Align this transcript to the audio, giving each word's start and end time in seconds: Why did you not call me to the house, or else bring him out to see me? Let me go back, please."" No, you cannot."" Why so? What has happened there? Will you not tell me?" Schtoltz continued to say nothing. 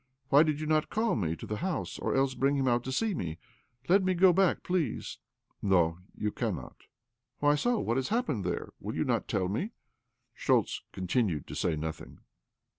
Why 0.29 0.41
did 0.41 0.59
you 0.59 0.65
not 0.65 0.89
call 0.89 1.15
me 1.15 1.35
to 1.35 1.45
the 1.45 1.57
house, 1.57 1.99
or 1.99 2.15
else 2.15 2.33
bring 2.33 2.55
him 2.57 2.67
out 2.67 2.83
to 2.85 2.91
see 2.91 3.13
me? 3.13 3.37
Let 3.87 4.01
me 4.03 4.15
go 4.15 4.33
back, 4.33 4.63
please."" 4.63 5.19
No, 5.61 5.99
you 6.17 6.31
cannot."" 6.31 6.75
Why 7.39 7.53
so? 7.53 7.77
What 7.77 7.97
has 7.97 8.07
happened 8.07 8.43
there? 8.43 8.71
Will 8.79 8.95
you 8.95 9.03
not 9.03 9.27
tell 9.27 9.47
me?" 9.47 9.73
Schtoltz 10.35 10.81
continued 10.91 11.45
to 11.45 11.53
say 11.55 11.75
nothing. 11.75 12.17